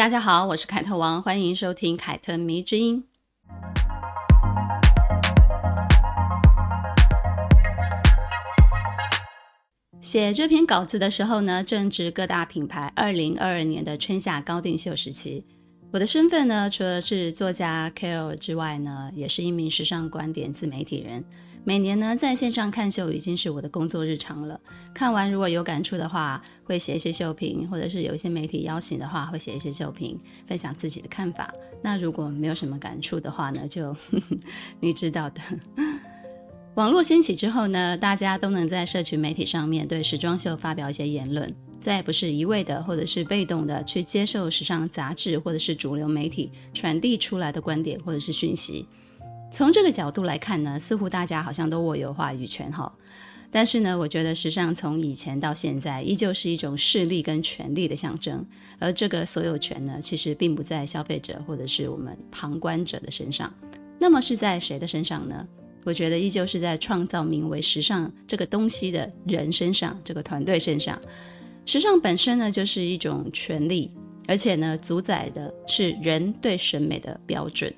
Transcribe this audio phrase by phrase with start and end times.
[0.00, 3.04] 大家好，我是凯特王，欢迎收听凯特迷之音。
[10.00, 15.44] 写这篇稿子的时候呢，正值各大品牌二零二二年的春夏高定秀时期。
[15.92, 21.22] 我的身份呢，除了是作家 KOL 之外呢，也是一名时尚观点自媒体人。
[21.62, 24.58] 每年呢，在线上看秀已经是我的工作日常了。
[24.94, 31.52] 看完如果有感触的话，会写一些秀评，或者是有一些媒体邀请的话，会写一些秀评，分享自己的看法。
[31.82, 34.36] 那如果没有什么感触的话呢，就呵 呵
[34.80, 35.40] 你知道的。
[36.76, 48.86] 网络兴起之后呢，大家都能在社群媒体上面对时装秀发表一些言论，再也不是一味的或者是被动的去接受时尚杂志或者是主流媒体传递出来的观点或者是讯息。
[49.50, 52.92] 从这个角度来看呢，似乎大家好像都握有话语权哈。
[53.50, 58.46] 但是呢，我觉得时尚从以前到现在依旧是一种势力跟权力的象征，
[58.78, 63.52] 而这个所有权呢，其实并不在消费者或者是我们旁观者的身上，
[63.98, 65.44] 那么是在谁的身上呢？
[65.82, 70.96] 我觉得依旧是在创造名为时尚这个东西的人身上，这个团队身上。
[71.66, 73.90] 时尚本身呢，就是一种权力，
[74.28, 77.74] 而且呢，主宰的是人对审美的标准。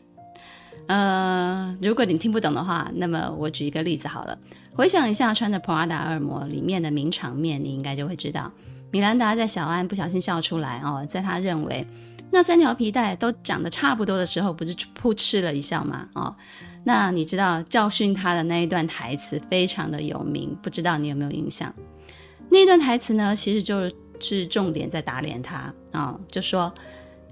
[0.93, 4.39] 呃，如果你听不懂的话，那么我举一个例子好了。
[4.75, 8.53] 回想一下穿着 Prada 恶魔里面的名场面，你应该就会知道，
[8.91, 11.87] 米兰达在小安不小心笑出来哦，在他认为
[12.31, 16.07] 那三条皮带都长得差不多的时候，不是噗嗤了一笑吗？
[16.15, 16.37] 哦。
[16.85, 21.73] 那你知道教训他的那一段台词非常的有名，不知道你有没有印象？
[22.51, 26.71] 那一段台词呢，其实就是重点在打脸他啊、就说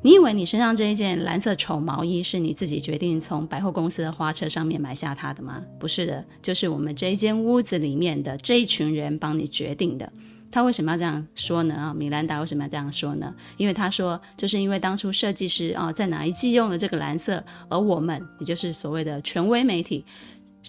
[0.03, 5.63] 你以为你身上这一件蓝色丑毛衣是你自己决定从百货公司的花车上面买下它的吗？
[5.79, 10.11] 不是的，就是我们这一间屋子里面的这一群人帮你决定的。
[10.51, 11.75] 他为什么要这样说呢？
[11.75, 13.33] 啊，米兰达为什么要这样说呢？
[13.59, 20.05] 因为他说，就是因为当初设计师啊，在哪一季用了这个蓝色，而我们，也就是所谓的权威媒体，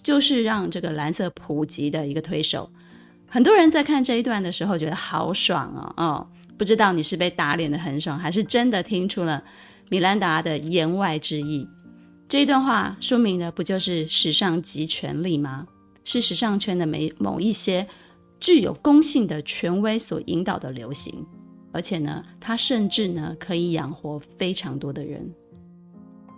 [0.04, 2.70] 就是让这个蓝色普及的一个推手。
[3.28, 6.28] 很多人在看这一段的时候，觉得好爽哦，哦，
[6.62, 9.44] 不知道你是被打脸的很爽，还是真的听出了
[9.90, 11.68] 米兰达的言外之意。
[12.30, 15.66] 这一段话说明的不就是时尚即权力吗？
[16.04, 17.88] 是时尚圈的某某一些。
[18.40, 21.26] 具有公信的权威所引导的流行，
[21.72, 25.28] 而且呢，它甚至呢可以养活非常多的人。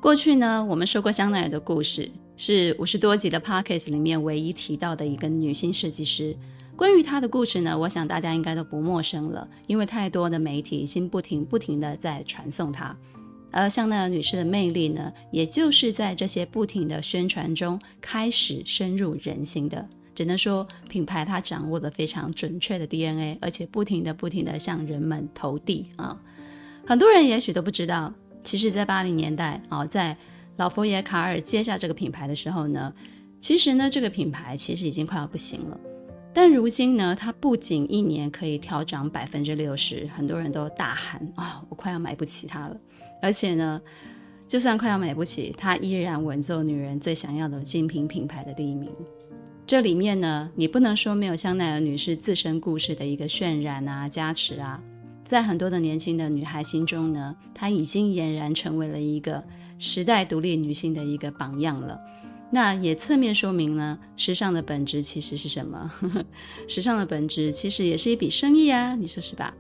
[0.02, 6.34] 过去呢，我们说过香奈儿的故事，是五十多集的 p o c k e t 里面唯一提到的一个女性设计师。
[6.76, 12.96] 关于她的故事呢，我想大家应该都不陌生了，因为太多的媒体已经不停不停的在传送她。
[13.52, 19.88] 而香奈儿女士的魅力呢，也就是在这些不停的宣传中开始深入人心的。
[20.16, 26.20] 只能说，品牌它掌握了非常准确的 DNA，而且不停的、不停的向人们投递啊。
[26.86, 28.12] 很多人也许都不知道，
[28.44, 30.18] 其实，在八零年代啊，在
[30.58, 32.94] 老佛爷卡尔接下这个品牌的时候呢，
[33.40, 35.80] 其实呢，这个品牌其实已经快要不行了。
[36.34, 42.76] 但如今呢，它不仅一年可以调涨百分之六十，很多人都大喊啊，我快要买不起它了。
[43.22, 43.80] 而且呢，
[44.48, 48.90] 就算快要买不起，它依然稳坐女人最想要的精品品牌的第一名。
[49.66, 54.82] 这里面呢，你不能说没有香奈儿女士自身故事的一个渲染啊、加持啊，
[55.24, 59.42] 在很多的年轻的女孩心中呢，她已经俨然成为了一个
[59.78, 61.98] 时代独立女性的一个榜样了。
[62.54, 65.92] 那也侧面说明了时尚的本质其实是什么？
[66.70, 69.52] 时尚的本质其实也是一笔生意啊，你说是吧？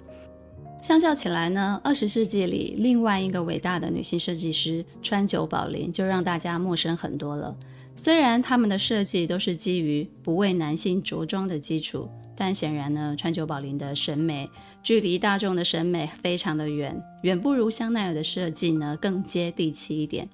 [0.79, 7.55] 相较起来呢，二十世纪里另外一个伟大的女性设计师川久保玲就让大家陌生很多了。
[7.95, 14.47] 虽然他们的设计都是基于不为男性着装的基础，但显然呢，川久保玲的审美
[14.83, 20.29] 距离大众的审美非常的远，远不如香奈儿的设计呢更接地气一点。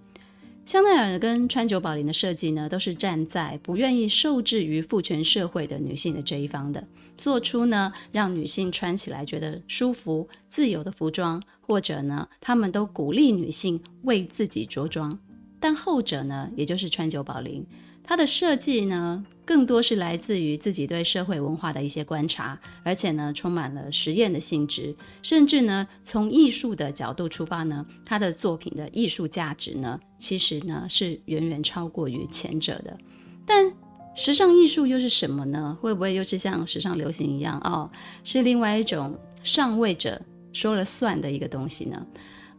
[0.70, 6.88] 香奈儿跟川久保玲的设计呢，都是站在不愿意受制于父权社会的女性的这一方的，
[7.18, 15.18] 做出呢让女性穿起来觉得舒服、自由的服装，或者呢，他们都鼓励女性为自己着装。
[15.60, 17.66] 但后者呢，也就是川久保玲，
[18.10, 32.98] 它的设计呢，更多是来自于自己对社会文化的一些观察，而且呢，充满了实验的性质，甚至呢，从艺术的角度出发呢，他的作品的艺术价值呢，其实呢，是远远超过于前者的。
[33.46, 33.72] 但
[34.16, 35.78] 时尚艺术又是什么呢？
[35.80, 37.88] 会不会又是像时尚流行一样哦？
[38.24, 40.20] 是另外一种上位者
[40.52, 42.04] 说了算的一个东西呢？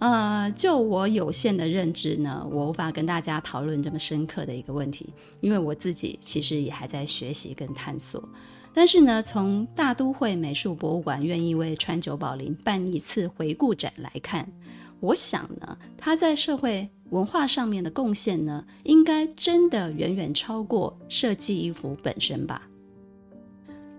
[0.00, 8.26] 呃，就我有限的认知呢，我无法跟大家讨论这么深刻的一个问题，因为我自己其实也还在学习跟探索。
[8.72, 14.50] 但是呢，从大都会美术博物馆愿意为川久保玲办一次回顾展来看，
[15.00, 22.69] 我想呢，他在社会文化上面的贡献呢，应该真的远远超过设计衣服本身吧。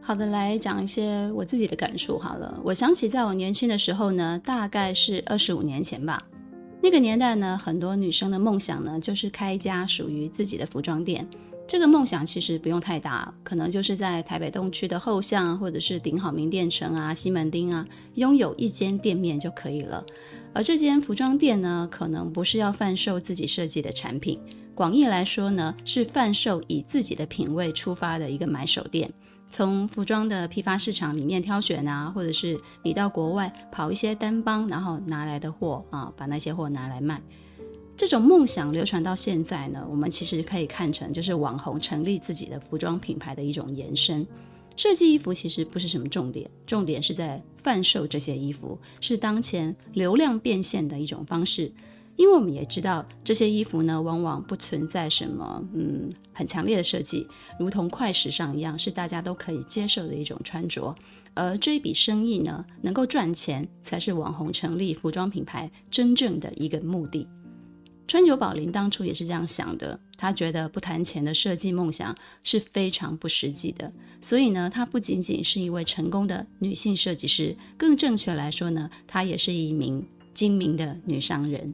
[0.04, 2.60] 好的，来讲一些我自己的感触好了。
[2.64, 6.22] 我想起在我年轻的时候呢，大概是二十五年前吧。
[6.82, 11.26] 那个年代呢，很多女生的梦想呢，就是开一家属于自己的服装店。
[11.68, 20.04] 这个梦想其实不用太大，可能就是在台北东区的后巷，或者是顶好名店城啊、西门町啊，拥有一间店面就可以了。
[20.52, 24.38] 而这间服装店呢，可能不是要贩售自己设计的产品，
[24.74, 29.10] 广义来说呢，是贩售以自己的品味出发的一个买手店。
[29.52, 37.22] 从服装的批发市场里面挑选啊，或者是你到国外跑一些单帮，然后拿来的货啊，把那些货拿来卖。
[37.98, 44.26] 这种梦想流传到现在呢，我们其实可以看成就是网红成立自己的服装品牌的一种延伸。
[44.78, 51.70] 设计衣服其实不是什么重点，重点是在贩售这些衣服，是当前流量变现的一种方式。
[52.22, 57.26] 因为我们也知道，这些衣服呢，往往不存在什么嗯很强烈的设计，
[57.60, 60.94] 如同快时尚一样，是大家都可以接受的一种穿着。
[61.34, 67.28] 而这一笔生意呢，能够赚钱，才是网红成立服装品牌真正的一个目的。
[68.08, 73.92] 川久保玲当初也是这样想的，他觉得不谈钱的设计梦想是非常不实际的。
[74.22, 81.74] 所以呢，她不仅仅是一位成功的女性设计师，更正确来说呢，她也是一名精明的女商人。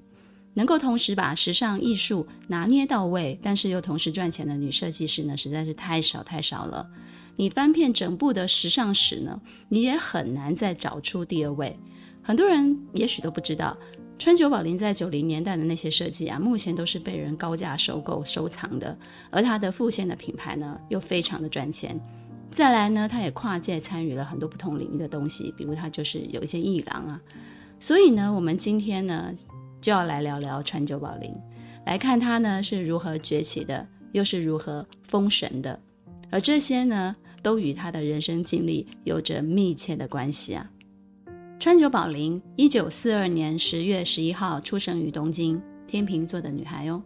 [0.58, 6.90] 能够同时把时尚艺术拿捏到位，但是又同时赚钱的女设计师呢，实在是太少太少了。
[7.36, 9.40] 你翻遍整部的时尚史呢，
[9.70, 11.78] 你也很难再找出第二位。
[12.24, 13.78] 很多人也许都不知道，
[14.18, 18.98] 川久保玲在九零年代的那些设计啊，目前都是被人高价收购收藏的。
[19.30, 22.02] 而她的副线的品牌呢，又非常的赚钱。
[22.50, 27.22] 再来呢，她也跨界参与了很多不同领域的东西，比如她就是有一些艺廊啊。
[27.80, 29.32] 所以呢，我们今天呢。
[29.88, 31.34] 就要来聊聊川久保玲，
[31.86, 35.80] 来看她呢是如何崛起的，又是如何封神的，
[36.30, 40.70] 而这些呢都与她的人生经历有着密切的关系啊。
[41.58, 45.58] 川久保玲，一九四二年十月十一号出生于东京，
[45.88, 47.02] 天秤座的女孩哦。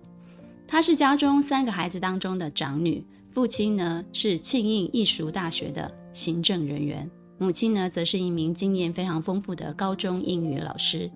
[0.68, 7.08] 她是家中三个孩子当中的长女，父亲呢是庆应义塾大学的行政人员，
[7.38, 11.08] 母亲呢则是一名经验非常丰富的高中英语老师。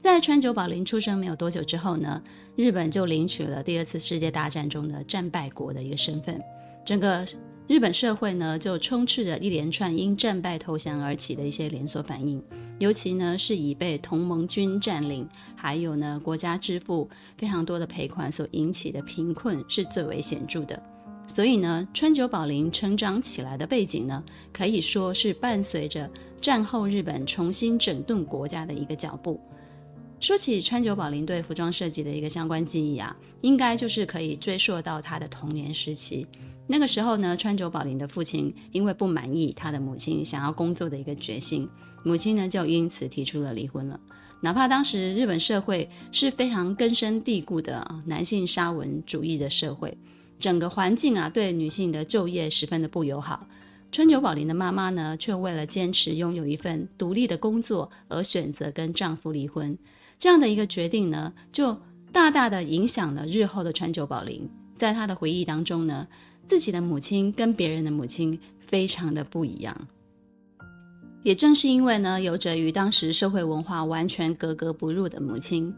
[0.00, 2.22] 在川久保玲出生没有多久之后呢，
[2.54, 6.40] 日本就领取了第二次世界大战中的战败国的一个身份，
[6.84, 7.26] 整个
[7.66, 12.42] 日本社会呢就充斥着一连串因战败投降而起的一些连锁反应，
[12.78, 20.80] 尤其呢是以被同盟军占领，还有呢国家支付非常多的赔款所引起的贫困是最为显著的。
[21.26, 26.08] 所以呢，川久保玲成长起来的背景呢，可以说是伴随着
[26.40, 29.38] 战后日本重新整顿国家的一个脚步。
[30.20, 36.26] 说起川久保玲对服装设计的一个相关记忆啊，应该就是可以追溯到她的童年时期。
[36.66, 41.68] 那个时候呢，川久保玲的父亲因为不满意她的母亲想要工作的一个决心，
[42.02, 43.98] 母亲呢就因此提出了离婚了。
[44.40, 49.96] 哪怕当时日本社会是非常根深蒂固的男性沙文主义的社会，
[50.40, 53.46] 整个环境啊对女性的就业十分的不友好，
[53.92, 59.78] 川久保玲的妈妈呢却为了坚持拥有一份独立的工作而选择跟丈夫离婚。
[60.18, 61.76] 这样的一个决定呢，就
[62.12, 64.48] 大大的影响了日后的川久保玲。
[64.74, 66.06] 在她的回忆当中呢，
[66.44, 69.76] 自己的母亲跟别人的母亲非常的不一样。
[71.22, 75.74] 也正是因为呢，有着与当时社会文化完全格格不入的母亲，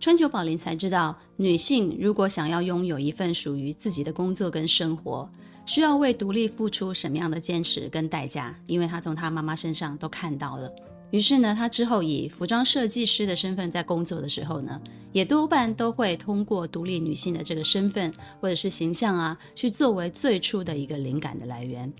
[0.00, 5.28] 川久保玲才知道，女性如果想要拥有一份属于自己的工作跟生活，
[5.66, 8.54] 需要为独立付出什么样的坚持跟代价。
[8.66, 10.72] 因为她从她妈妈身上都看到了。
[11.14, 14.80] 于是呢，她之后以服装设计师的身份在工作的时候呢，
[15.12, 21.92] 也多半都会通过独立女性的这个身份或者是形象啊，去作为最初的一个灵感的来源。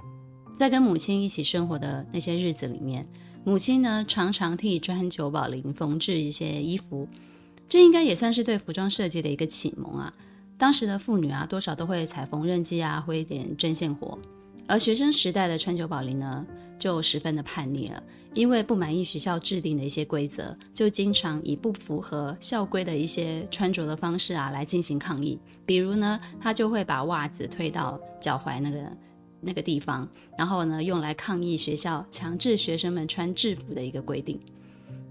[0.58, 3.06] 在跟母亲一起生活的那些日子里面，
[3.44, 7.08] 母亲呢常常替川久保玲缝制一些衣服，
[7.68, 10.12] 这应该也算是对服装设计的一个启蒙啊。
[10.58, 14.18] 当时的妇女啊，多少都会踩缝纫机啊，会一点针线活。
[14.66, 16.44] 而学生时代的川久保玲呢，
[16.78, 18.02] 就十分的叛逆了，
[18.34, 25.38] 因为不满意学校制定的一些规则，就经常以不符合校规的一些穿着的方式啊来进行抗议。
[25.64, 28.92] 比如呢，他就会把袜子推到脚踝那个
[29.40, 34.38] 那个地方，然后呢用来抗议学校强制学生们穿制服的一个规定。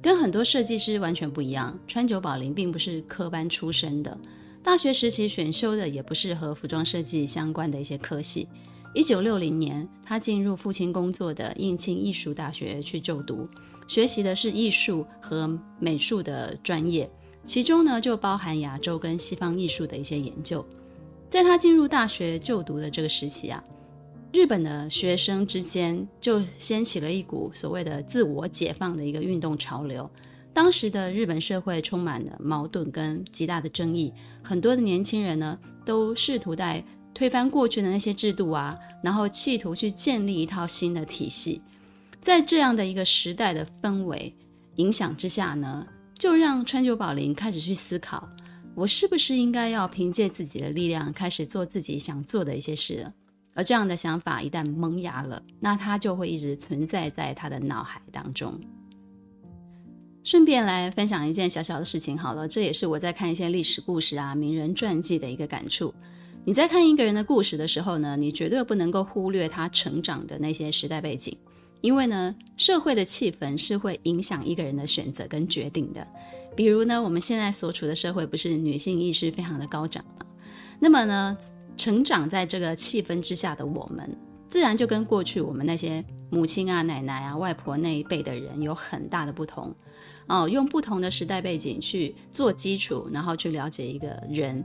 [0.02, 4.16] 跟很多设计师完全不一样，川久保玲并不是科班出身的，
[4.62, 8.48] 大学时期选修的也不是和服装设计相关的一些科系。
[8.96, 13.48] 一九六零年，他进入父亲工作的应庆艺术大学去就读，
[13.88, 17.10] 学习的是艺术和美术的专业，
[17.44, 20.64] 其中呢就包含亚洲跟西方艺术的一些研究。
[21.28, 23.64] 在他进入大学就读的这个时期啊。
[24.32, 30.10] 日本的学生之间就掀起了一股所谓的自我解放的一个运动潮流。
[30.54, 36.84] 当时的日本社会充满了矛盾跟极大的争议，很多的年轻人呢都试图在
[37.14, 41.62] 推翻过去的那些制度啊，然后企图去建立一套新的体系。
[42.22, 44.34] 在这样的一个时代的氛围
[44.76, 45.86] 影响之下呢，
[46.18, 48.28] 就让川久保玲开始去思考：
[48.76, 53.12] 我是不是应该要凭借自己的力量，开始做自己想做的一些事？
[53.54, 58.60] 而这样的想法一旦萌芽了，那它就会一直存在在他的脑海当中。
[60.24, 65.94] 顺便来分享一件小小的事情好了，这也是我在看一些历史故事啊、名人传记的一个感触。
[66.46, 71.38] 你在看一个人的故事的时候呢，你绝对不能够忽略他成长的那些时代背景，
[71.80, 76.06] 因为呢，社会的气氛是会影响一个人的选择跟决定的。
[76.54, 80.26] 比如呢，我们现在所处的社会不是女性意识非常的高涨吗？
[80.82, 81.38] 那么呢，
[81.78, 84.14] 成长在这个气氛之下的我们，
[84.50, 89.74] 自然就跟过去我们那些母亲啊、奶奶啊、外婆那一辈的人有很大的不同。
[90.28, 94.62] 哦，用不同的时代背景去做基础，然后去了解一个人。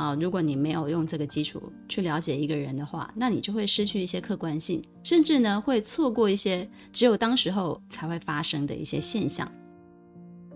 [0.00, 9.46] 啊，如果你没有用这个基础去了解一个人的话，那你就会失去一些客观性，甚至呢会错过一些只有当时候才会发生的一些现象。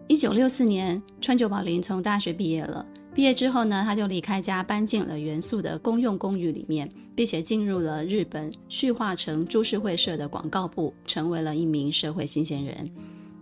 [0.09, 2.87] 一九六四年，川久保玲从大学毕业了。
[3.15, 12.91] 毕业之后呢，他就离开家，搬进了原宿的公用公寓里面，并且进入了日本旭化成株式会社的广告部，成为了一名社会新鲜人。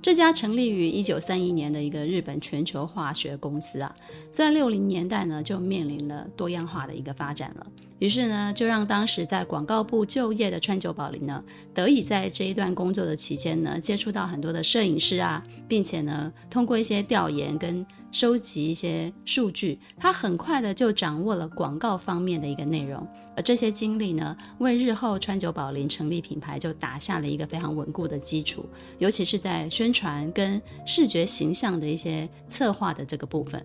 [0.03, 3.95] 这家成立于一九三一年的一个日本全球化学公司啊，
[4.33, 7.67] 在六零年代呢就面临了多样化的一个发展了。
[8.01, 11.41] 于是呢，就让当时在广告部就业的川久保玲呢，
[11.73, 23.07] 得以在这一段工作的期间呢，接触到很多的摄影师啊，并且呢，通过一些调研跟收集一些数据，他很快的就掌握了广告方面的一个内容。
[23.35, 28.65] 而这些经历呢，为日后川久保玲成立品牌就打下了一个非常稳固的基础，
[28.99, 33.65] 尤其是在宣传跟视觉形象的一些策划的这个部分。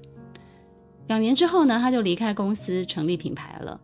[1.07, 3.79] 两年之后呢，他就离开公司成立品牌了。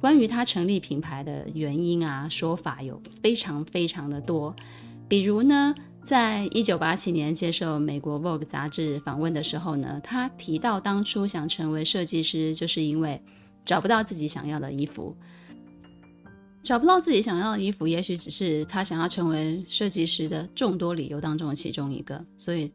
[0.00, 4.54] 关于他成立品牌的原因啊，说法有非常非常的多。
[5.08, 13.22] 比如呢，在一九八七年接受美国《Vogue》杂志访问的时候呢，他提到当初想成为设计师，就是因为。
[13.68, 15.14] 找不到自己想要的衣服，
[16.64, 22.24] 找不到自己想要的衣服，也许只是他想要成为设计师的众多理由当中的其中一个。
[22.38, 22.72] 所以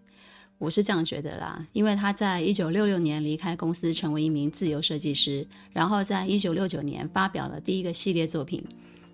[0.60, 8.64] 我是这样觉得啦，因为他在一九六六年离开公司，成为一名自由设计师，然后在一九六九年发表了第一个系列作品。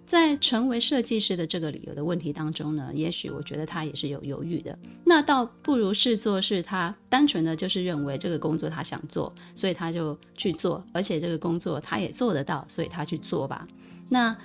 [0.10, 4.76] 在成为设计师的这个理由的问题当中呢，也许我觉得他也是有犹豫的。
[5.06, 13.64] 那倒不如视作是他单纯的就是认为这个工作他想做，所以他就去做，而且这个工作他也做得到，所以他去做吧。
[14.10, 14.36] 那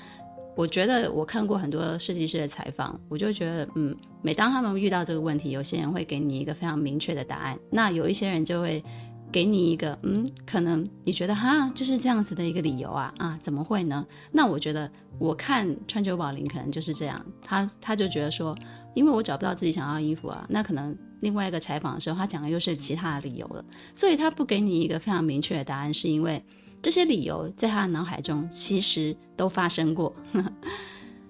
[0.55, 8.85] 我觉得我看过很多设计师的采访，我就觉得，嗯，每当他们遇到这个问题，有些人会给你一个非常明确的答案，那有一些人就会。
[9.35, 14.07] 给你一个嗯，可能你觉得哈就是这样子的一个理由啊啊，怎么会呢？
[14.31, 14.89] 那我觉得
[15.19, 18.57] 我看川久保玲可能就是这样，他他就觉得说，
[18.95, 26.41] 因为我找不到自己想要的衣服啊，那可能另外一个采访的时候，他讲的又是其他的理由了，所以他不给你一个非常明确的答案，是因为
[26.81, 30.15] 这些理由在他的脑海中其实都发生过。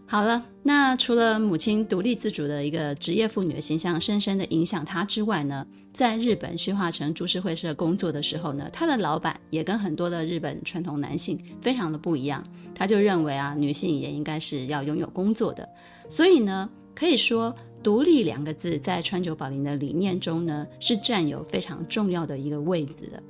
[0.07, 12.45] 好了，那除了母亲独立自主的一个职业妇女的形象深深的影响她之外呢，在日本旭化成株式会社工作的时候呢，她的老板也跟很多的日本传统男性非常的不一样，
[12.75, 15.67] 他就认为啊，女性也应该是要拥有工作的，
[16.09, 23.21] 所以呢，可以说独立两个字在川久保玲的理念中呢，是占有非常重要的一个位置的。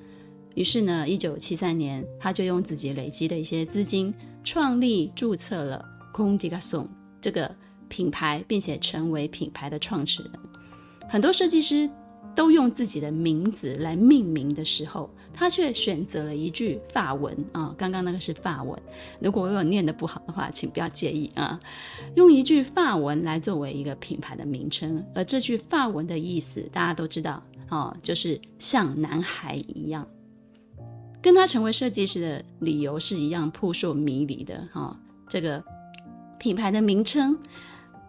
[0.54, 4.12] 于是呢，一九七三年，他就用自己累积的一些资金，
[4.42, 5.93] 创立注册了。
[6.14, 6.88] 空迪卡松
[7.20, 7.52] 这个
[7.88, 10.32] 品牌，并且成为品牌的创始人。
[11.08, 11.90] 很多设计师
[12.36, 18.80] 都用自己的名字来命名的时候，他却选择了一句法文啊，刚刚那个是法文。
[19.18, 21.58] 如果我有念得不好的话，请不要介意啊。
[22.14, 30.06] 用一句法文来作为一个品牌的名称，而这句法文的意思大家都知道啊，就是像男孩一样。
[31.20, 34.96] 跟他成为设计师的理由是一样扑朔迷离的哈。
[35.26, 35.62] 这个
[36.44, 37.38] 品牌的名称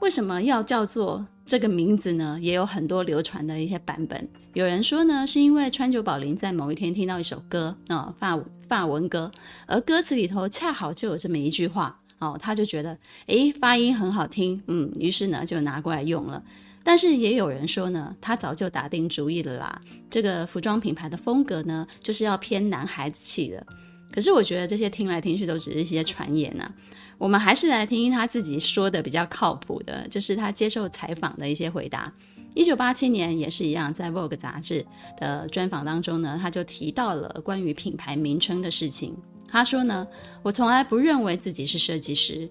[0.01, 1.25] 为什么要叫做？
[1.46, 4.27] 这个名字呢，也有很多流传的一些版本。
[4.54, 8.38] 有人说呢，是因为川久保玲在某一天听到一首歌啊、哦，法
[8.68, 9.32] 法文歌，
[9.68, 16.44] 而歌词里头恰好就有这么一句话哦，他就觉得诶，发音很好听，嗯，于是呢就拿过来用了。
[16.84, 23.65] 但是也有人说呢，他早就打定主意了啦，这个服装品牌的风格呢，就是要偏男孩子气的。
[24.12, 26.72] 可是我觉得这些听来听去都只是一些传言呐、啊。
[27.18, 32.12] 我们还是来听听他自己说的比较靠谱的，就是他接受采访的一些回答。
[32.54, 34.86] 一九八七年也是一样，在《Vogue》杂志
[35.18, 39.16] 的专访当中呢，他就提到了关于品牌名称的事情。
[39.48, 40.08] 他说呢
[40.42, 42.50] ：“我从来不认为自己是设计师，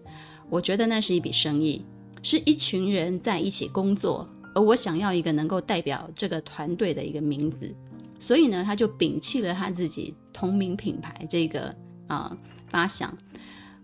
[0.50, 1.84] 我觉得那是一笔生意，
[2.22, 7.74] 是一群人在一起工作，而我想要一个能够代表这个团队的一个名字，
[8.20, 11.74] 所以呢，他就摒弃了他自己同名品牌这个
[12.08, 12.36] 啊、
[12.68, 13.16] 发想。”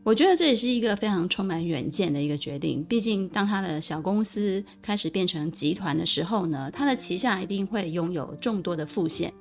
[0.02, 2.83] 我觉得这也是一个非常充满远见的一个决定。
[2.85, 9.33] 毕竟，当他的小公司开始变成集团的时候呢，他的旗下一定会拥有众多的副线，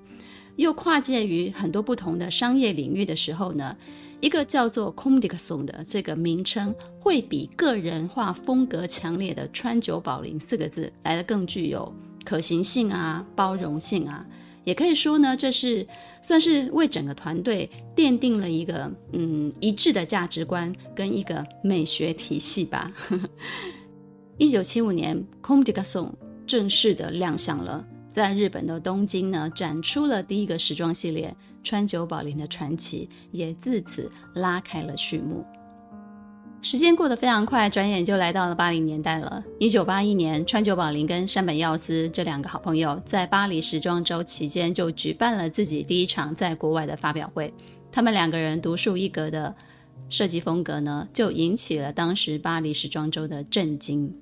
[0.57, 3.75] 又跨界于很多不同的商业领域的时候呢，
[4.19, 11.91] 一个叫做 Comme des Garçons 的这个名称，会比个人化风格强烈的川久保玲四个字来得更具有
[12.25, 14.25] 可行性啊，包容性啊。
[14.69, 15.87] 也可以说呢，这是
[16.21, 22.91] 算是为整个团队奠定了一个嗯一致的价值观跟一个美学体系吧。
[24.37, 26.11] 一九七五年，Comme des Garçons
[26.45, 35.43] 正式的亮相了，在日本的东京呢，展出了第一个时装系列，川久保玲的传奇也自此拉开了序幕。
[36.61, 39.41] 时间过得非常快，转眼就来到了八零年代了。
[39.59, 47.53] 一九八一年，川久保玲跟山本耀司这两个好朋友在巴黎时装周期间就举办了自己第一场在国外的发表会。
[47.93, 49.55] 他们两个人独树一格的
[50.09, 54.13] 设计风格呢，就引起了当时巴黎时装周的震惊。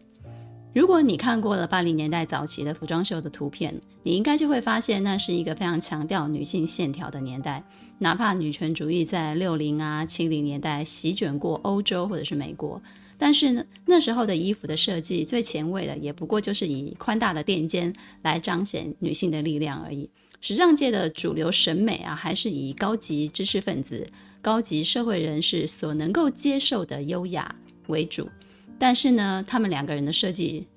[0.75, 7.63] 如果你看过了八零年代早期的服装秀的图片，你应该就会发现，那是一个非常强调女性线条的年代。
[7.99, 12.81] 哪怕女权主义在六零啊七零年代席卷过欧洲或者是美国，
[13.17, 20.09] 但是呢，那时候的衣服的设计最前卫的，也不过就是以宽大的垫肩来彰显女性的力量而已。
[20.39, 24.07] 时尚界的主流审美啊，还是以高级知识分子、
[24.39, 27.55] 高级社会人士所能够接受的优雅
[27.87, 28.29] 为主。
[28.77, 30.67] 但是呢，他们两个人的设计，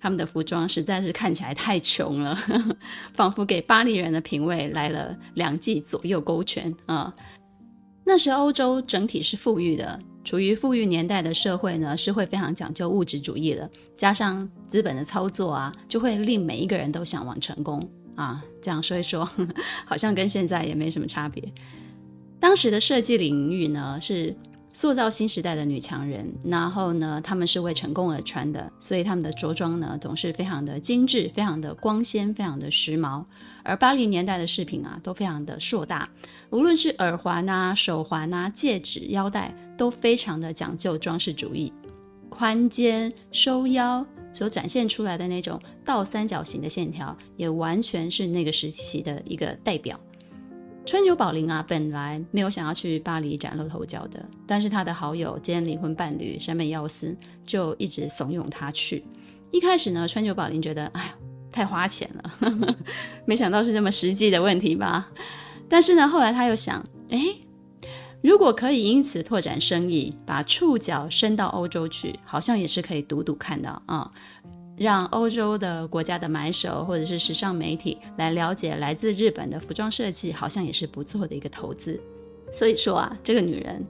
[0.00, 2.38] 他们的服装实在是看起来太穷了，
[3.14, 7.14] 仿佛给巴黎人的品味来了两记左右勾拳啊！
[8.04, 18.42] 那时欧洲整体是富裕的，处于富裕年代的社会呢，是会非常讲究物质主义的，加上资本的操作啊，就会令每一个人都向往成功啊！
[18.62, 19.28] 这样说一说，
[19.84, 21.42] 好像跟现在也没什么差别。
[22.40, 24.36] 当时的设计领域呢，是。
[24.80, 33.24] 塑造新时代的女强人，然后呢，她们是为成功而穿的，所以她们的着装呢总是非常的精致、非常的光鲜、非常的时髦。
[33.64, 36.08] 而八零年代的饰品啊都非常的硕大，
[36.50, 41.72] 无论是耳环啊、手环啊、戒指、腰带，都非常的讲究装饰主义，
[42.28, 49.98] 宽肩收腰所展现出来的那种倒三角形的线条，也完全是那个时期的一个代表。
[50.88, 59.04] 川久保玲啊，本来没有想要去巴黎崭露头角的，但是他的好友兼灵魂伴侣山本耀司就一直怂恿他去。
[59.50, 61.12] 一开始呢，川久保玲觉得，哎，
[61.52, 62.74] 太花钱了，呵呵，
[63.26, 65.10] 没想到是这么实际的问题吧。
[65.68, 67.18] 但是呢，后来他又想，哎，
[68.22, 74.10] 如果可以因此拓展生意，把触角伸到欧洲去，好像也是可以赌赌看的啊。
[74.78, 82.00] 让欧洲的国家的买手或者是时尚媒体来了解来自日本的服装设计，好像也是不错的一个投资。
[82.52, 83.84] 所以说啊，这个女人，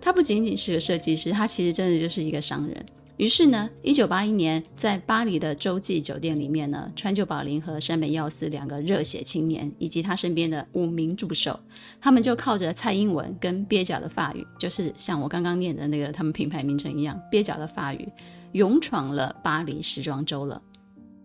[0.00, 2.86] 她不仅仅是个设计师，她其实真的就是一个商人。
[3.16, 11.58] 于是呢，一九八一年在巴黎的洲际酒店里面呢，川久保玲和山本耀司两个热血青年以及他身边的五名助手，
[12.00, 18.08] 他们就靠着蔡英文跟蹩脚的法语，就是像我刚刚念的那个他们品牌名称一样蹩脚的法语。
[18.52, 20.60] 勇闯了巴黎时装周了，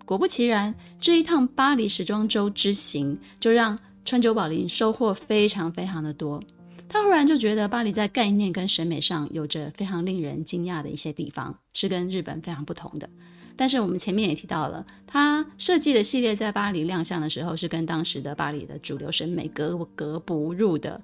[0.06, 6.42] 果不其然，这一趟巴黎时装周之行就让川久保玲收获非常非常的多。
[6.90, 13.10] 他忽然就觉得巴黎在概念跟审美上有着非常令人惊讶的一些地方，是跟日本非常不同的。
[13.56, 21.02] 但是我们前面也提到了，他设计的系列在巴黎亮相的时候，是跟当时的巴黎的主流审美格格不入的。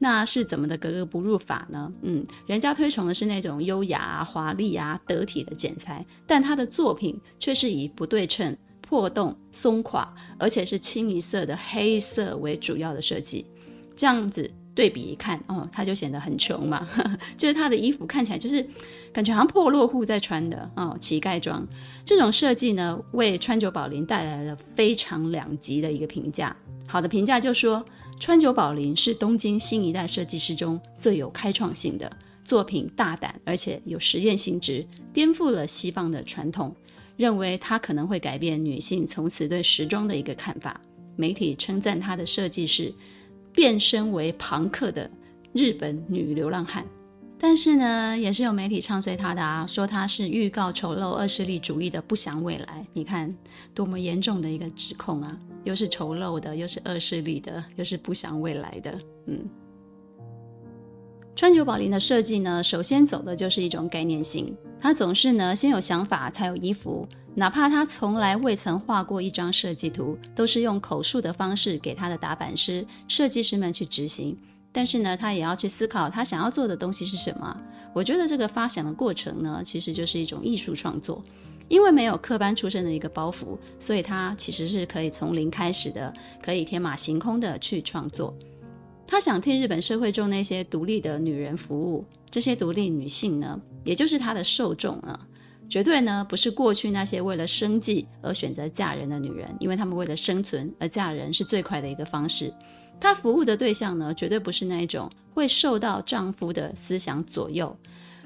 [0.00, 1.92] 那是怎么的格格不入法呢？
[2.02, 10.08] 嗯，人家推崇的是那种优雅啊、华丽啊、得体的剪裁，但他的作品却是以不对称、破洞、松垮，
[10.38, 13.44] 而且是清一色的黑色为主要的设计。
[13.96, 18.64] 这样子对比一看，哦，他就显得很穷嘛，呵呵，就是他的衣服看起来就是
[19.12, 21.66] 感觉好像破落户在穿的哦，乞丐装。
[22.04, 26.56] 这种设计呢，为川久保玲带来了非常两极的一个评价。
[26.86, 27.84] 好的评价就说。
[28.20, 32.10] 川久保玲是东京新一代设计师中最有开创性的
[32.44, 36.74] 作品，大胆而且有实验性质，颠覆了西方的传统，
[37.16, 40.80] 认为他可能会改变女性从此对时装的一个看法。
[41.16, 42.92] 媒体称赞他的设计是
[43.52, 45.08] 变身为庞克的
[45.52, 46.84] 日本女流浪汉。
[47.40, 52.84] 但是呢，也是有媒体唱衰他的啊，说他是预告丑陋恶势力主义的不祥未来。
[52.92, 53.32] 你看
[53.72, 55.38] 多么严重的一个指控啊！
[55.68, 58.98] 又是丑陋的，又是恶势力的，又是不祥未来的。
[59.26, 59.46] 嗯，
[61.36, 64.56] 川久保玲的设计呢，首先走的就是一种概念性。
[64.80, 74.34] 他总是呢，先有想法才有衣服，哪怕他从来未曾画过一张设计图，都是用口述的方式给他的打版师、设计师们去执行。
[74.72, 77.60] 但是呢，他也要去思考他想要做的东西是什么。
[77.92, 81.22] 我觉得这个发想的过程呢，其实就是一种艺术创作。
[81.68, 88.36] 因为没有科班出身的一个包袱，所以他其实是可以从零开始的，可以天马行空的去创作。
[89.06, 92.04] 他想替日本社会中那些独立的女人服务。
[92.30, 95.18] 这些独立女性呢，也就是他的受众啊，
[95.66, 102.52] 绝对呢不是过去那些为了生计而选择嫁人的女人，因为她们为了生存而嫁人是最快的一个方式。
[103.00, 107.74] 他服务的对象呢，绝对不是那一种会受到丈夫的思想左右，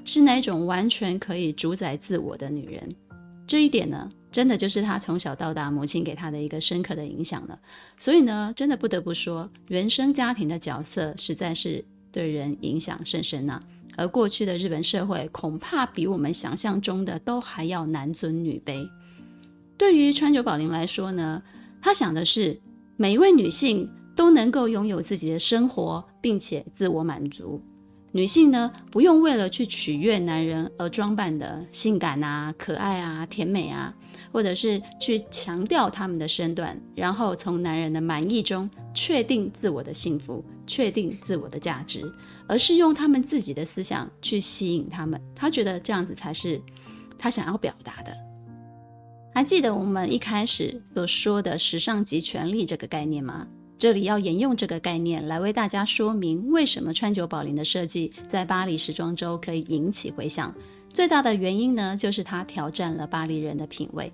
[0.04, 2.92] 是那一种完全可以主宰自我的女人。
[3.52, 7.60] 这一点呢，真的就是他从小到大母亲给他的一个深刻的影响了。
[7.98, 13.60] 所以呢，真的不得不说，原生家庭的角色实在是对人影响甚深呐。
[13.94, 18.88] 而过去的日本社会，恐怕比我们想象中的都还要男尊女卑。
[19.76, 21.42] 对于川久保玲来说呢，
[21.82, 22.58] 他想的是
[22.96, 23.86] 每一位女性。
[24.14, 27.58] 都能够拥有自己的生活，并且自我满足。
[28.14, 33.92] 女性呢，不用为了去取悦男人而装扮的性感啊、可爱啊、甜美啊，
[34.30, 42.02] 或者是去强调他们的身段，然后从男人的满意中确定自我的幸福、确定自我的价值，
[42.46, 45.18] 而是用他们自己的思想去吸引他们。
[45.34, 46.60] 他觉得这样子才是
[47.18, 48.14] 他想要表达的。
[49.32, 53.46] 还记得我们一开始所说的“时尚即权力”这个概念吗？
[53.82, 60.54] 这里要沿用这个概念来为大家说明，为什么川久保玲的设计在巴黎时装周可以引起回响。
[60.94, 64.12] 最大的原因呢，就是它挑战了巴黎人的品味。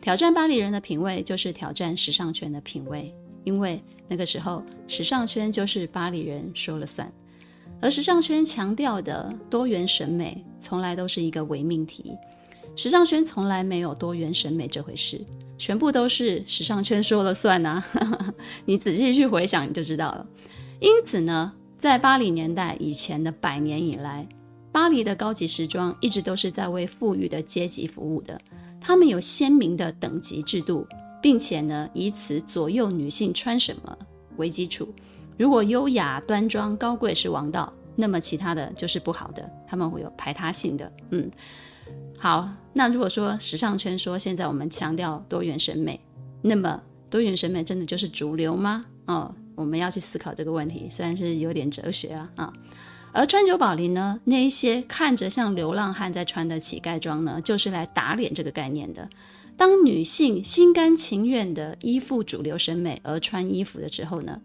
[0.00, 3.12] 挑战巴黎人的品味，就是挑战时尚圈的品味。
[3.42, 7.12] 因为那个时候，时尚圈就是巴黎人说了算。
[7.80, 12.12] 而时尚圈强调的多元审美，从来都是一个伪命题。
[12.78, 15.20] 时尚圈从来没有多元审美这回事。
[15.58, 18.34] 全部都是时尚圈说了算呐、啊，
[18.66, 20.24] 你仔细去回想你就知道了。
[20.78, 24.24] 因此呢，在八零年代以前的百年以来，
[24.70, 28.40] 巴黎的高级时装一直都是在为富裕的阶级服务的。
[28.80, 30.86] 他们有鲜明的等级制度，
[31.20, 33.98] 并且呢，以此左右女性穿什么
[34.36, 34.88] 为基础。
[35.36, 40.92] 如果优雅、端庄、高贵是王道，那么其他的就是不好的，他们会有排他性的。
[41.10, 41.28] 嗯。
[42.18, 46.00] 好，那如果说时尚圈说现在我们强调多元审美，
[46.42, 48.84] 那么多元审美真的就是主流吗？
[49.06, 52.52] 哦，我们要去思考这个问题，虽然是有点哲学啊啊。
[53.12, 59.08] 而川久保玲呢，那一些看着像流浪汉在穿的乞丐装呢，就是来打脸这个概念的。
[59.56, 64.40] 当女性心甘情愿的依附主流审美而穿衣服的时候呢，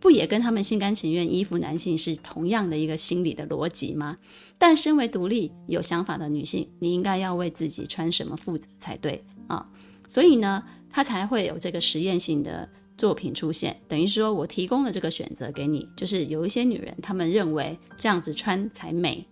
[0.00, 4.16] 不也跟他们心甘情愿依附男性是同样的一个心理的逻辑吗？
[4.58, 9.66] 但身为独立有想法的女性，你应该要为自己穿什么负责才对啊！
[10.08, 13.78] 所以呢，她才会有这个实验性的作品出现。
[13.88, 19.26] 等于说我提供了这个选择给你，就是有一些女人，她们认为这样子穿才美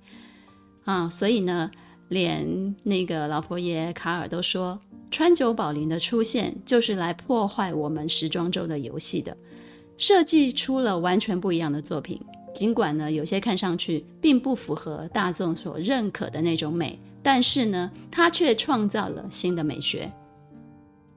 [0.85, 1.09] 啊！
[1.09, 1.71] 所以呢，
[2.09, 4.79] 连那个老佛爷卡尔都说，
[5.11, 9.37] 川久保玲的出现就是来破坏我们时装周的游戏的。
[9.99, 12.21] 设计出了完全不一样的作品，
[12.55, 20.11] 尽管呢，有些看上去并不符合大众所认可的那种美，但是呢，它却创造了新的美学。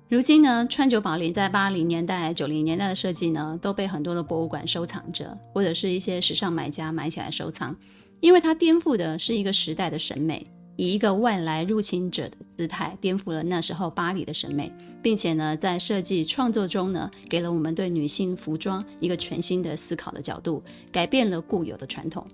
[0.09, 7.73] 如今呢，川久保玲在八零年代、九零年代的设计呢，都被很多的博物馆收藏着，或者是一些时尚买家买起来收藏，
[8.19, 10.43] 因为它颠覆的是一个时代的审美，
[10.75, 22.25] 以一个外来入侵者的姿态，颠覆了那时候巴黎的审美，并且呢，在设计创作中呢，给了我们对女性服装一个全新的思考的角度，改变了固有的传统。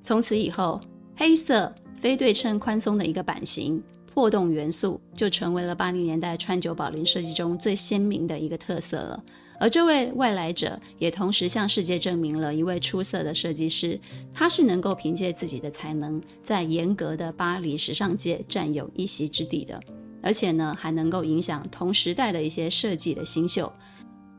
[0.00, 0.80] 从此以后，
[1.16, 3.82] 黑色非对称宽松的一个版型。
[4.12, 9.24] 破洞元素就成为了八零年代川久保玲设计中最鲜明的一个特色了。
[9.58, 13.98] 而这位外来者也同时向世界证明了一位出色的设计师，
[14.32, 19.80] 他是能够凭借自己的才能，在严格的巴黎时尚界占有一席之地的。
[20.22, 23.72] 而且呢，还能够影响同时代的一些设计的新秀，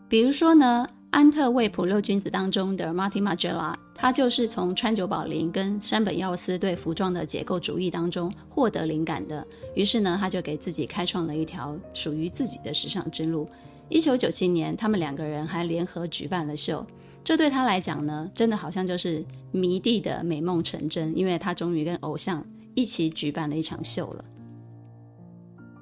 [0.09, 0.87] 比如说呢。
[1.11, 9.47] 安特卫普六君子当中的 Martina Gela，他就是从川久保玲跟山本耀司对服装的解构主义当中获得灵感的。
[9.75, 13.47] 于是呢，他就给自己开创了一条属于自己的时尚之路。
[13.89, 16.85] 一九九七年，他们两个人还联合举办了秀，
[17.23, 24.25] 这对他来讲呢，真的好像就是迷弟的美梦成真，因为他终于跟偶像一起举办了一场秀了。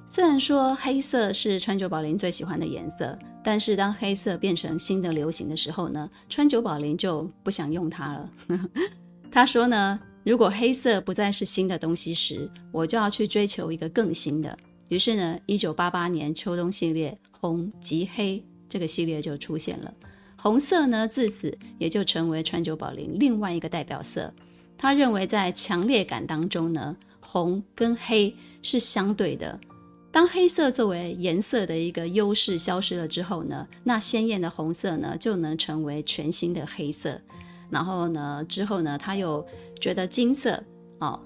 [0.08, 3.18] 虽然说黑色是川久保玲最喜欢的颜色。
[3.46, 8.30] 但是当黑色变成新的流行的时候呢，川久保玲就不想用它了。
[9.30, 14.56] 他说呢，如果黑色不再是新的东西时，我就要去追求一个更新的。
[14.94, 19.92] 于是呢，一九八八年秋冬系列红及黑这个系列就出现了。
[20.36, 24.32] 红色呢，自此也就成为川久保玲另外一个代表色。
[24.78, 29.58] 他认为在强烈感当中呢，红跟黑是相对的。
[30.12, 37.20] 当黑色作为颜色的一个优势消失了之后呢，那鲜艳的红色呢就能成为全新的黑色。
[37.68, 39.44] 然后呢，之后呢，他又
[39.80, 40.62] 觉得金色
[41.00, 41.18] 哦，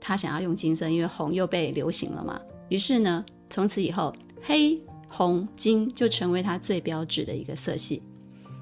[0.00, 2.40] 他想要用金色，因为红又被流行了嘛。
[2.74, 8.02] 于是呢，从此以后，黑、红、金就成为他最标志的一个色系。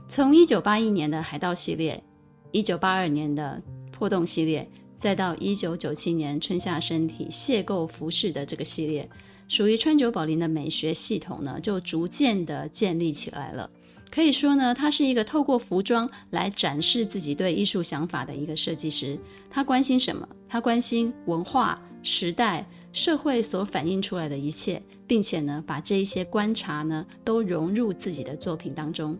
[0.06, 2.04] 从一九八一年的海盗系列，
[2.50, 3.58] 一九八二年的
[3.90, 9.08] 破洞系列，再到一九九七年春夏身体解构服饰的这个系列。
[9.48, 13.70] 属于川久保玲的美学系统呢，就逐渐的建立起来了。
[14.10, 19.18] 可以说呢，他是一个透过服装来展示自己对艺术想法的一个设计师。
[19.48, 20.28] 他关心什么？
[20.46, 29.16] 他关心文化、时代、社会所反映出来的一切，并且呢，把这一些观察呢，都融入自己的作品当中。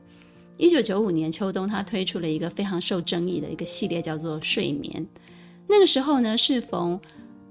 [0.59, 5.03] 一九九五年秋冬，他推出了一个非常受争议的一个系列，叫做《睡眠》。
[5.67, 7.01] 那个时候呢，适逢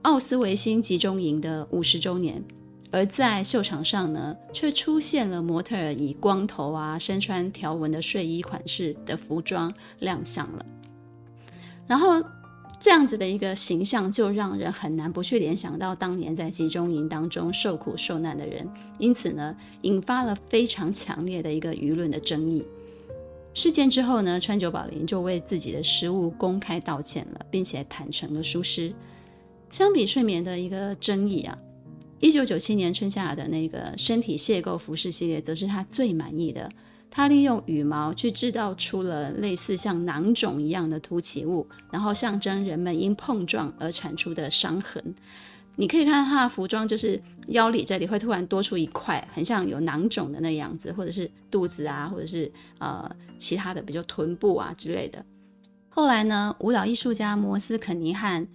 [0.04, 2.44] 奥斯维辛集中营的五十周年。
[2.94, 10.66] 而在秀场上呢，却出现了模特儿以光头啊、身穿条纹的睡衣款式的服装亮相了。
[11.88, 12.22] 然后
[12.82, 18.68] 这样子的一个形象，就让人很难不去联想到当年在集中营当中受苦受难的人，
[18.98, 22.66] 因此呢，引发了非常强烈的一个舆论的争议。
[23.54, 28.92] 事件之后呢，川久保玲就为自己的失误公开道歉了，并且坦诚了疏失。
[29.70, 31.56] 相比睡眠的一个争议啊。
[32.20, 36.68] 一九九七年春夏的那个身体解构服饰系列，则是他最满意的。
[37.14, 45.14] 他利用羽毛去制造出了类似像囊肿一样的凸起物，然后象征人们因碰撞而产出的伤痕。
[45.76, 55.24] 你可以看到他的服装，就是腰里这里会突然多出一块，很像有囊肿的那样子，或者是肚子啊，或者是呃其他的，比如臀部啊之类的。
[55.90, 58.48] 后来呢，舞蹈艺术家摩斯肯尼汉。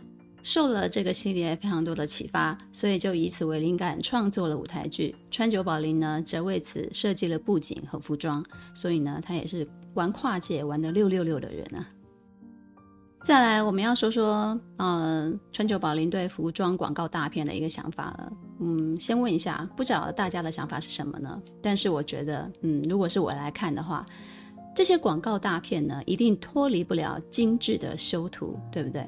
[0.47, 5.13] 受了这个系列非常多的启发，所以就以此为灵感创作了舞台剧。
[5.29, 8.45] 川久保玲呢，则为此设计了布景和服装。
[8.73, 11.85] 所以呢，他也是玩跨界玩得六六六的人啊。
[13.25, 18.33] 再来，我们要说说，嗯、川久保玲对服装广告大片的一个想法了。
[18.61, 21.43] 嗯，先问一下，不知道大家的想法是什么呢？
[21.61, 24.07] 但是我觉得，嗯，如果是我来看的话，
[24.77, 29.05] 这些广告大片呢，一定脱离不了精致的修图，对不对？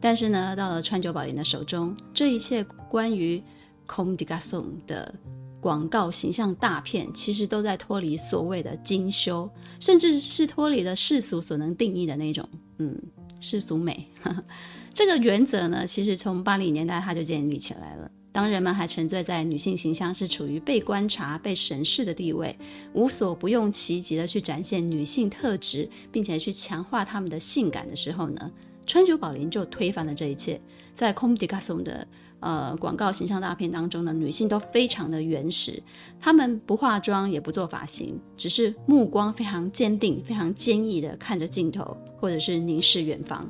[0.00, 3.42] 但是呢，到了川久保玲的手中，这一切关于
[3.86, 5.14] Comme des Garçons 的
[5.60, 12.98] 广告形象大片，其实都在脱离所谓的精修，甚至是脱离了世俗所能定义的那种，嗯，
[13.40, 14.06] 世俗美。
[14.94, 18.10] 这个原则呢，其实从八零年代它就建立起来了。
[18.32, 22.56] 当人们还沉醉在女性形象是处于被观察、被审视的地位，
[22.92, 28.50] 无所不用其极的去展现女性特质，并且去强化她们的性感的时候呢，
[28.90, 30.60] 川久保玲就推翻了这一切，
[30.92, 32.04] 在 Comme des Garçons 的
[32.40, 35.80] 呃广告形象大片当中呢，女性都非常的原始，
[36.18, 43.48] 她们不化妆也不做发型，只是目光非常坚定、非常坚毅的看着镜头，或者是凝视远方。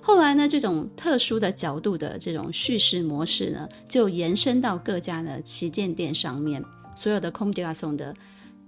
[0.00, 6.64] 后来呢，这种特殊的角度的这种叙事模式呢，就延伸到各家的旗舰店上面，
[6.96, 8.14] 所有的 Comme des Garçons 的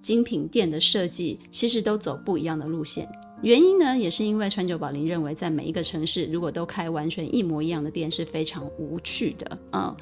[0.03, 3.09] 精品店的设计，其实都走不一样的路线。
[3.43, 9.59] 原因呢，也是因为川久保玲认为，在每一个城市，如果都开完全一模一样的店是非常无趣的。
[9.73, 9.95] 嗯，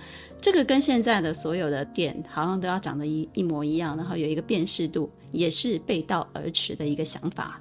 [0.42, 7.59] 这个跟现在的所有的店好像都要长得一一模一样，然后有一个辨识度，也是背道而驰的一个想法。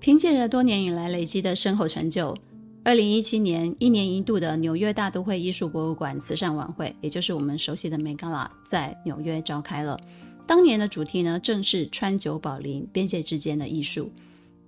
[0.00, 2.36] 凭借着多年以来累积的深厚成就，
[2.84, 9.98] 二零一七年一年一度的纽约大都会艺术博物馆慈善晚会，也就是我们熟悉的 MegaLa，在纽约召开了。
[10.46, 14.10] 当年的主题呢，正是川久保玲边界之间的艺术。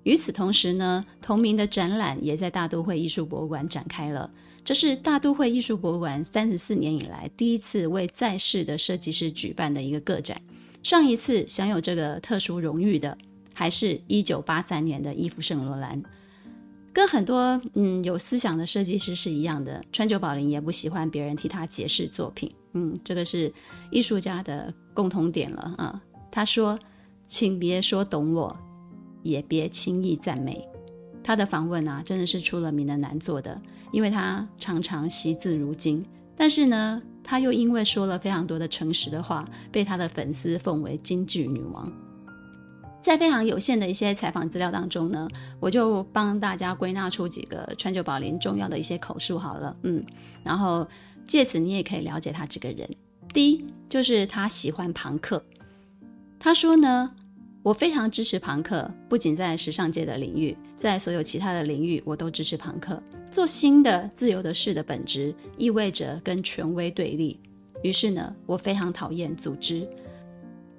[0.05, 4.31] 与此同时呢，同名的展览也在大都会艺术博物馆展开了。
[4.65, 10.41] 这是大都会艺术博物馆三十四年以来第一次为在世的设计师举办的一个个展。
[10.83, 13.17] 上一次享有这个特殊荣誉的，
[13.53, 16.03] 还是一九八三年的伊夫圣罗兰。
[16.93, 22.51] 跟很多嗯有思想的设计师是一样的，川久保玲也不喜欢别人替他解释作品。
[22.73, 23.53] 嗯，这个是
[23.91, 26.03] 艺术家的共同点了啊。
[26.31, 26.79] 他说
[27.29, 28.57] ：“请别说懂我。”
[29.25, 30.65] 也别轻易赞美。
[31.25, 33.61] 他的访问啊，真的是出了名的难做的，
[33.91, 36.05] 因为他常常惜字如金。
[36.37, 41.91] 但是呢，他又因为说了非常多的诚实的话，被他的粉丝奉为京剧女王。
[43.01, 45.27] 在非常有限的一些采访资料当中呢，
[45.61, 50.05] 我就帮大家归纳出几个川久保玲重要的一些口述好了，嗯，
[50.43, 50.87] 然后
[51.27, 52.87] 借此你也可以了解他这个人。
[53.33, 55.43] 第一，就是他喜欢庞克。
[56.39, 57.11] 他说呢。
[57.65, 63.03] 我非常支持朋克，不仅在时尚界的领域，在所有其他的领域，我都支持朋克。
[63.31, 67.41] 做新的、自由的事的本质，意味着跟权威对立。
[67.83, 69.89] 于是呢，我非常讨厌组织。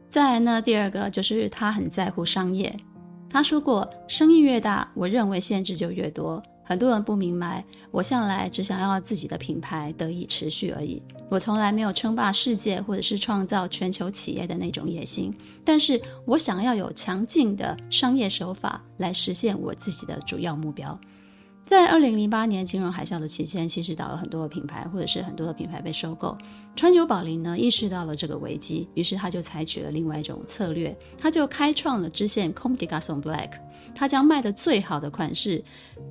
[0.07, 2.71] 再来呢，第二个就是他很在乎商业。
[3.31, 6.41] 他说过，生意越大，我认为限制就越多。
[6.67, 11.01] 很多人不明白，我向来只想要自己的品牌得以持续而已。
[11.29, 15.31] 我从来没有称霸世界或者是创造全球企业的那种野心，
[15.63, 20.99] 但是我想要有强劲的商业手法来实现我自己的主要目标。
[21.65, 26.37] 在二零零八年金融海啸的期间，其实倒了很多的品牌，或者是很多的品牌被收购。
[26.75, 33.49] 川久保玲呢，意识到了这个危机，于是他就采取了另外一种策略，他就开创了支线 Comdigason Black。
[33.95, 35.63] 他将卖的最好的款式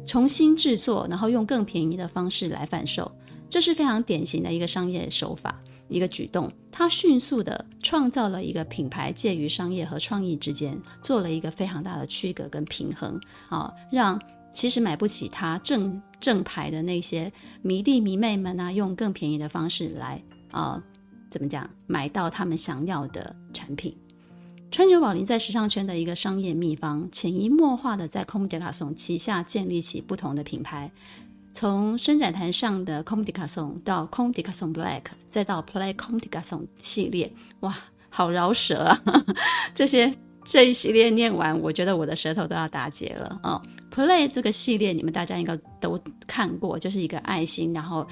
[0.06, 3.10] 重新制作，然后用更便宜的方式来贩售，
[3.50, 5.54] 这是非常典型的一个商业手法，
[5.88, 6.50] 一个举动。
[6.72, 13.20] 他迅速地创造了一个品牌介于商业和创意之间，做了一个非常大的区隔跟平衡
[13.50, 14.20] 啊，让。
[14.56, 20.80] 其实买不起它正正牌的那些迷弟迷妹们啊，用更便宜的方式来啊、
[21.28, 23.92] 怎么讲，买到他们想要的产品。
[24.74, 30.90] 川久保玲在时尚圈的一个商业秘方，潜移默化的在 Comme des g a r s o n 旗下建立起不同的品牌，
[31.52, 34.64] 从伸展台上的 Comme des g a r s o n 到 Comme des g a r s
[34.64, 37.78] o n Black，再到 Play Comme des g a r s o n 系列，哇，
[38.10, 39.00] 好饶舌啊！
[39.76, 40.12] 这些
[40.44, 43.52] 这一系列念完，我觉得我的舌头都要打结了啊。
[43.52, 43.62] 哦
[43.94, 48.04] Play 这个系列，你们大家应该都看过，就是一个爱心，然后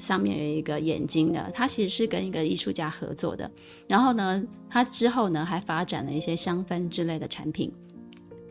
[0.00, 1.50] 上面有一个眼睛的。
[1.54, 3.50] 它其实是跟一个艺术家合作的。
[3.86, 7.72] 然后呢，它之后呢还发展了一些香氛之类的产品，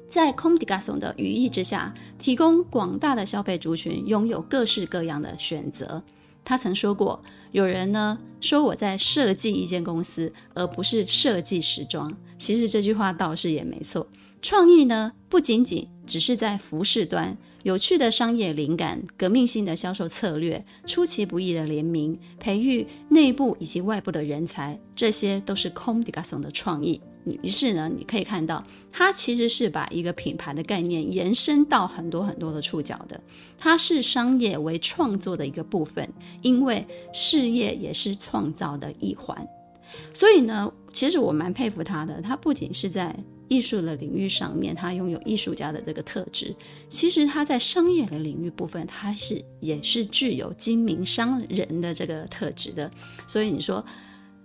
[0.08, 6.02] 在 Comme des Garçons 的羽翼之下，提供广大的消费族群拥有各式各样的选择。
[6.44, 7.20] 他曾说过，
[7.52, 12.16] 有人呢说我在设计一间公司，而不是设计时装。
[12.38, 14.08] 其实这句话倒是也没错。
[14.44, 27.02] 创意呢，不仅仅只是在服饰端，有趣的商业灵感、革命性的销售策略、出其不意的联名、培育内部以及外部的人才，这些都是 Comme des Garçons 的创意。
[27.42, 33.20] 于是呢，你可以看到，它其实是把一个品牌的概念延伸到很多很多的触角的。
[33.58, 36.08] 它是商业为创作的一个部分，
[36.44, 39.36] 因为事业也是创造的一环。
[40.14, 42.22] 所以呢，其实我蛮佩服他的。
[42.22, 43.16] 他不仅是在
[43.48, 46.56] 艺术的领域上面，他拥有艺术家的这个特质。
[46.90, 52.90] 其实他在商业的领域部分，他是也是具有精明商人的这个特质的。
[53.28, 53.86] 所以你说，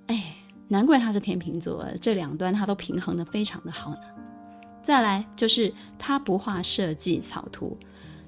[0.07, 0.35] 哎，
[0.69, 4.01] 难怪他是天秤座，这两端他都平衡得非常的好呢。
[4.83, 7.77] 再来就是他不画设计草图，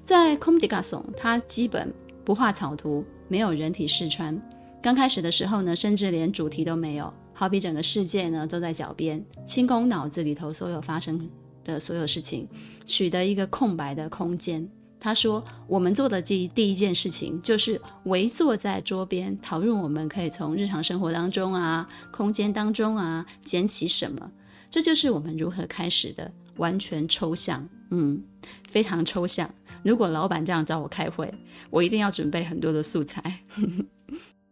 [0.03, 4.39] 在 Comme des Garçons，他基本不画草图，没有人体试穿。
[4.81, 7.13] 刚开始的时候呢，甚至连主题都没有。
[7.43, 11.29] 好比整个世界呢都在脚边，清空脑子里头所有发生
[11.65, 12.47] 的所有事情，
[12.85, 14.65] 取得一个空白的空间。
[14.97, 24.31] 他说：“我们做的第第一件事情就是围坐在桌边，讨论我们可以从日常生活当中啊、空间当中啊捡起什么。
[24.69, 28.23] 这就是我们如何开始的，完全抽象，嗯，
[28.69, 29.53] 非常抽象。
[29.83, 31.29] 如果老板这样找我开会，
[31.69, 33.41] 我一定要准备很多的素材。”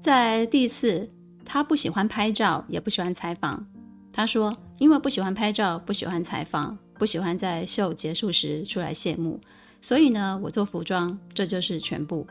[0.00, 1.06] 在第四。
[1.54, 3.64] 他不喜欢拍照，也不喜欢采访。
[4.12, 9.40] 他说：“因为不喜欢拍照，不喜欢采访，不喜欢在秀结束时出来谢幕，
[9.80, 12.26] 所以呢，我做服装，这就是全部。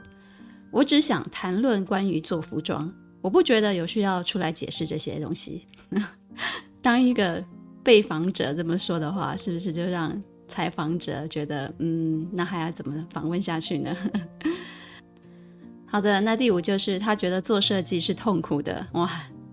[0.71, 5.65] 我只想谈论关于做服装，我不觉得有需要出来解释这些东西。
[6.83, 7.41] 当一个
[7.81, 13.95] 被访者这么说的话，是不是就让采访者觉得，嗯，那还要怎么访问下去呢？
[15.93, 18.83] 好的，那第五就是他觉得做设计是痛苦的。
[18.93, 19.11] 哇，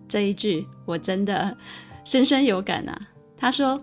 [0.09, 1.55] 这一句我真的
[2.03, 2.99] 深深有感啊。
[3.37, 3.79] 他说：“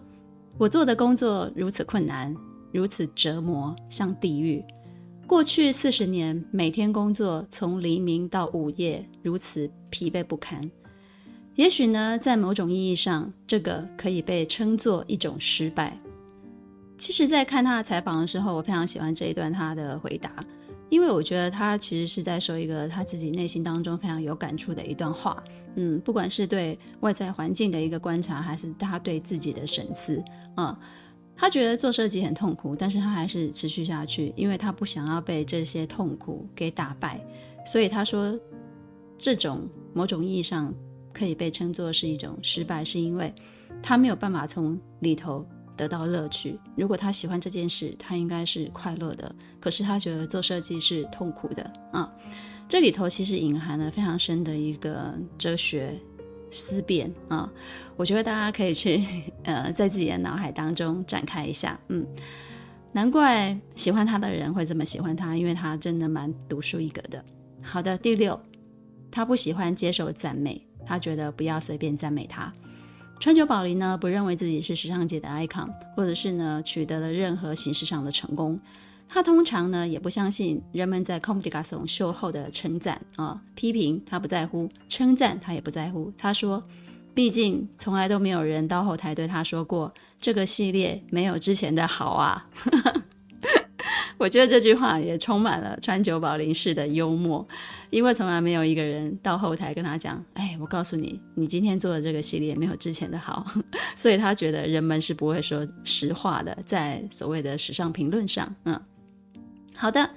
[0.57, 2.35] 我做的工作如此困难，
[2.71, 4.65] 如此折磨，像地狱。
[5.27, 10.59] 过去四十年，每天工作从黎明到午夜，如此疲惫不堪。
[11.53, 15.95] 也许呢，在某种意义上，这个可以被称作一种失败。
[16.97, 20.31] 其实，在看他的采访的时候，我非常喜欢这一段他的回答。”
[20.89, 25.43] 因为我觉得他其实是在说一个他自己内心当中非常有感触的一段话，
[25.75, 30.17] 嗯，不管是对外在环境的一个观察，还是他对自己的审思，
[30.55, 30.77] 啊、嗯，
[31.35, 37.19] 他觉得做设计很痛苦，但是他还是持续下去，因为他不想要被这些痛苦给打败，
[37.65, 38.39] 所以他说，
[39.17, 40.73] 这种某种意义上
[41.11, 43.33] 可以被称作是一种失败，是因为
[43.83, 45.45] 他没有办法从里头。
[45.77, 46.59] 得到乐趣。
[46.75, 49.33] 如果他喜欢这件事，他应该是快乐的。
[49.59, 52.11] 可是他觉得做设计是痛苦的啊。
[52.67, 55.97] 这里头其实隐含了非常深的一个哲学
[56.51, 57.49] 思辨啊。
[57.95, 59.05] 我觉得大家可以去
[59.43, 61.79] 呃，在自己的脑海当中展开一下。
[61.87, 62.05] 嗯，
[62.91, 67.23] 难怪喜欢他的人会这么喜欢他，因为他真的蛮独树一格的。
[67.61, 68.39] 好的，第六，
[69.09, 72.51] 他不喜欢接受赞美，他觉得不要随便赞美他。
[73.19, 78.59] 川久保玲呢，不认为自己是时尚界的 icon，或者是呢取得了任何形式上的成功。
[79.09, 86.13] 他通常呢也不相信人们在 Comme des Garçons 秀后的称赞啊，批评他不在乎，称赞他也不在乎。
[86.17, 86.63] 他说，
[87.13, 92.47] 毕竟从来都没有人到后台对他说过这个系列没有之前的好啊。
[94.17, 97.47] 我觉得这句话也充满了川久保玲式的幽默，
[97.91, 103.45] 因为从来没有一个人到后台跟他讲：“哎，我告诉你，你今天做的这个系列没有之前的好。
[103.95, 108.51] ”所以他觉得人们是不会说实话的，在所谓的时尚评论上。
[108.65, 108.81] 嗯，
[109.75, 110.09] 好的，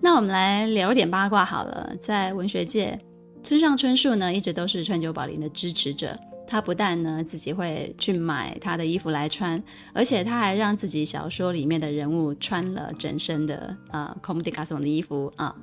[0.00, 1.92] 那我们来聊点八卦好了。
[2.00, 2.96] 在文学界，
[3.42, 6.16] 村上春树呢一直都是川久保玲的支持者。
[6.48, 15.54] 他不但呢自己会去买他的衣服来穿，而且他还让自己小说里面的人物穿了整身的啊 Comme des Garçons 的衣服啊。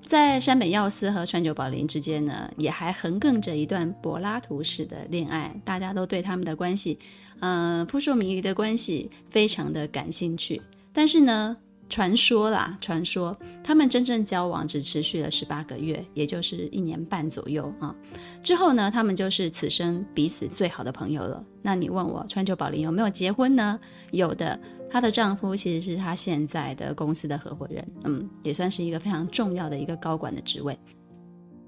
[0.00, 6.98] 在山本耀司和川久保玲之间呢，也还横亘着一段柏拉图式的恋爱，大家都对他们的关系，
[7.40, 10.60] 嗯、呃，扑朔迷离的关系非常的感兴趣。
[10.92, 11.56] 但是呢。
[11.90, 17.94] 传说啦，传说他们真正交往只持续了十八个月，也就是一年半左右啊。
[18.42, 21.44] 之后呢，他们就是此生彼此最好的朋友了。
[21.60, 23.78] 那你问我川久保玲有没有结婚呢？
[24.12, 30.78] 有的，她的丈夫其实是她现在的公司的合伙人，嗯，也算是一个非常重要的一个高管的职位。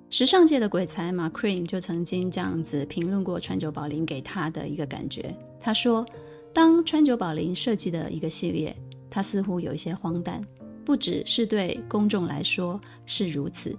[0.08, 6.06] 时尚界的鬼才 McQueen 就曾经这样子评论过川久保玲给他的一个感觉，他说
[6.54, 8.76] ：“当川久保玲设计的一个系列。”
[9.14, 10.42] 他似乎有一些荒诞，
[10.86, 13.76] 不只是对公众来说是如此。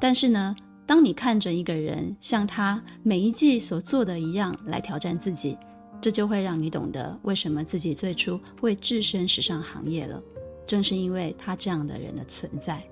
[0.00, 0.54] 但是呢，
[0.84, 5.56] 当你看着一个人像他每一季所做的一样来挑战自己，
[6.00, 10.20] 这就会让你懂得为什么自己最初会置身时尚行业了。
[10.66, 12.82] 正是因为他这样的人的存在，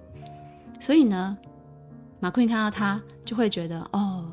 [0.78, 1.36] 所以呢
[2.20, 4.30] ，McQueen 看到他就会觉得，哦，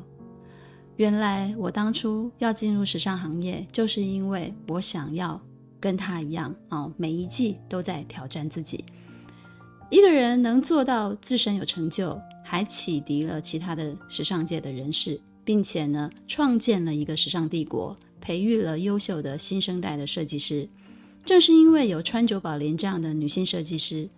[0.96, 5.40] 原来我当初要进入时尚行业，就是因为我想要。
[5.80, 8.84] 跟他一样哦，每一季都在挑战自己。
[9.90, 20.68] 一个人能做到自身有成就，还启迪了其他的时尚界的人士，并且呢，创建了一个时尚帝国，培育了优秀的新生代的设计师。
[21.24, 24.08] 正是因为有川久保玲这样的女性设计师，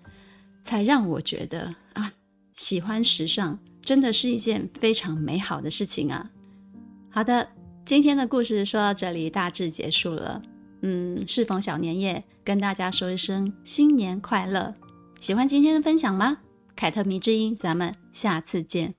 [0.63, 2.13] 才让我觉得啊，
[2.55, 6.31] 喜欢时尚真的是一件非常美好的事情啊。
[7.11, 7.49] 好的，
[7.85, 10.41] 今天的故事说到这里，大致结束了。
[10.83, 14.74] 嗯适逢小年夜跟大家说一声新年快乐。
[15.20, 16.39] 喜欢今天的分享吗？
[16.74, 18.95] 凯特迷之音咱们下次见。